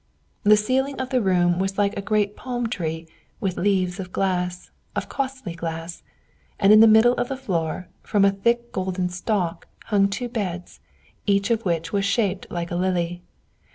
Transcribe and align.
The 0.41 0.57
ceiling 0.57 0.99
of 0.99 1.11
the 1.11 1.21
room 1.21 1.59
was 1.59 1.77
like 1.77 1.95
a 1.95 2.01
great 2.01 2.35
palm 2.35 2.65
tree, 2.67 3.07
with 3.39 3.55
leaves 3.55 3.99
of 3.99 4.11
glass, 4.11 4.71
of 4.95 5.07
costly 5.09 5.53
glass; 5.53 6.01
and 6.59 6.73
in 6.73 6.79
the 6.79 6.87
middle 6.87 7.13
of 7.17 7.29
the 7.29 7.37
floor, 7.37 7.87
from 8.01 8.25
a 8.25 8.31
thick 8.31 8.71
golden 8.71 9.09
stalk, 9.09 9.67
hung 9.93 10.09
two 10.09 10.27
beds, 10.27 10.79
each 11.27 11.51
of 11.51 11.65
which 11.65 11.93
was 11.93 12.03
shaped 12.03 12.49
like 12.49 12.71
a 12.71 12.75
lily. 12.75 13.21